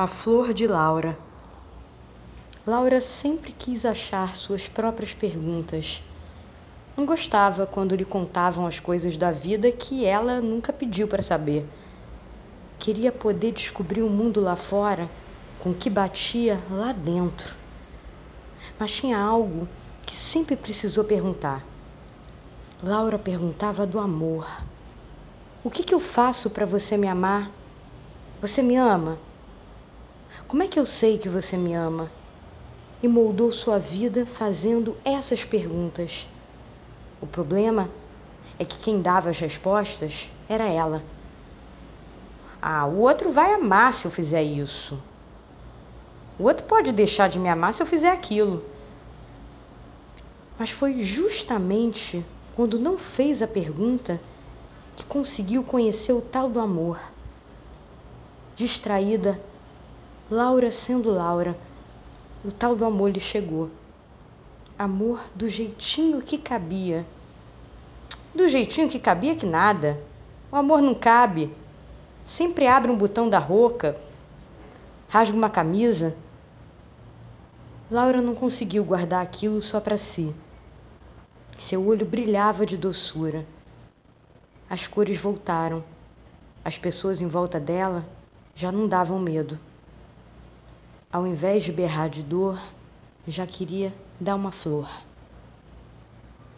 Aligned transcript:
A 0.00 0.06
Flor 0.06 0.54
de 0.54 0.64
Laura. 0.64 1.18
Laura 2.64 3.00
sempre 3.00 3.50
quis 3.50 3.84
achar 3.84 4.36
suas 4.36 4.68
próprias 4.68 5.12
perguntas. 5.12 6.04
Não 6.96 7.04
gostava 7.04 7.66
quando 7.66 7.96
lhe 7.96 8.04
contavam 8.04 8.64
as 8.64 8.78
coisas 8.78 9.16
da 9.16 9.32
vida 9.32 9.72
que 9.72 10.04
ela 10.04 10.40
nunca 10.40 10.72
pediu 10.72 11.08
para 11.08 11.20
saber. 11.20 11.68
Queria 12.78 13.10
poder 13.10 13.50
descobrir 13.50 14.02
o 14.02 14.08
mundo 14.08 14.40
lá 14.40 14.54
fora 14.54 15.10
com 15.58 15.74
que 15.74 15.90
batia 15.90 16.62
lá 16.70 16.92
dentro. 16.92 17.56
Mas 18.78 18.94
tinha 18.94 19.18
algo 19.18 19.68
que 20.06 20.14
sempre 20.14 20.56
precisou 20.56 21.02
perguntar. 21.02 21.66
Laura 22.84 23.18
perguntava 23.18 23.84
do 23.84 23.98
amor. 23.98 24.48
O 25.64 25.68
que, 25.68 25.82
que 25.82 25.92
eu 25.92 25.98
faço 25.98 26.50
para 26.50 26.64
você 26.64 26.96
me 26.96 27.08
amar? 27.08 27.50
Você 28.40 28.62
me 28.62 28.76
ama? 28.76 29.18
Como 30.48 30.62
é 30.62 30.66
que 30.66 30.80
eu 30.80 30.86
sei 30.86 31.18
que 31.18 31.28
você 31.28 31.58
me 31.58 31.74
ama? 31.74 32.10
E 33.02 33.06
moldou 33.06 33.52
sua 33.52 33.78
vida 33.78 34.24
fazendo 34.24 34.96
essas 35.04 35.44
perguntas. 35.44 36.26
O 37.20 37.26
problema 37.26 37.90
é 38.58 38.64
que 38.64 38.78
quem 38.78 39.02
dava 39.02 39.28
as 39.28 39.38
respostas 39.38 40.30
era 40.48 40.64
ela. 40.64 41.02
Ah, 42.62 42.86
o 42.86 43.00
outro 43.00 43.30
vai 43.30 43.52
amar 43.52 43.92
se 43.92 44.06
eu 44.06 44.10
fizer 44.10 44.42
isso. 44.42 44.98
O 46.38 46.44
outro 46.44 46.64
pode 46.64 46.92
deixar 46.92 47.28
de 47.28 47.38
me 47.38 47.50
amar 47.50 47.74
se 47.74 47.82
eu 47.82 47.86
fizer 47.86 48.10
aquilo. 48.10 48.64
Mas 50.58 50.70
foi 50.70 50.98
justamente 50.98 52.24
quando 52.56 52.78
não 52.78 52.96
fez 52.96 53.42
a 53.42 53.46
pergunta 53.46 54.18
que 54.96 55.04
conseguiu 55.04 55.62
conhecer 55.62 56.14
o 56.14 56.22
tal 56.22 56.48
do 56.48 56.58
amor. 56.58 56.98
Distraída, 58.56 59.38
Laura 60.30 60.70
sendo 60.70 61.10
Laura, 61.10 61.56
o 62.44 62.52
tal 62.52 62.76
do 62.76 62.84
amor 62.84 63.10
lhe 63.10 63.18
chegou. 63.18 63.70
Amor 64.78 65.24
do 65.34 65.48
jeitinho 65.48 66.20
que 66.20 66.36
cabia. 66.36 67.06
Do 68.34 68.46
jeitinho 68.46 68.90
que 68.90 68.98
cabia 68.98 69.34
que 69.34 69.46
nada. 69.46 69.98
O 70.52 70.56
amor 70.56 70.82
não 70.82 70.94
cabe. 70.94 71.50
Sempre 72.22 72.66
abre 72.66 72.90
um 72.90 72.96
botão 72.98 73.26
da 73.30 73.38
roupa, 73.38 73.96
rasga 75.08 75.34
uma 75.34 75.48
camisa. 75.48 76.14
Laura 77.90 78.20
não 78.20 78.34
conseguiu 78.34 78.84
guardar 78.84 79.22
aquilo 79.22 79.62
só 79.62 79.80
para 79.80 79.96
si. 79.96 80.34
Seu 81.56 81.86
olho 81.86 82.04
brilhava 82.04 82.66
de 82.66 82.76
doçura. 82.76 83.46
As 84.68 84.86
cores 84.86 85.18
voltaram. 85.18 85.82
As 86.62 86.76
pessoas 86.76 87.22
em 87.22 87.26
volta 87.26 87.58
dela 87.58 88.04
já 88.54 88.70
não 88.70 88.86
davam 88.86 89.18
medo 89.18 89.58
ao 91.10 91.26
invés 91.26 91.64
de 91.64 91.72
berrar 91.72 92.08
de 92.08 92.22
dor, 92.22 92.60
já 93.26 93.46
queria 93.46 93.94
dar 94.20 94.34
uma 94.34 94.52
flor. 94.52 94.88